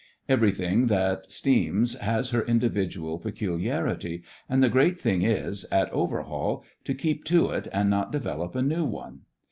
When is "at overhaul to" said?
5.65-6.95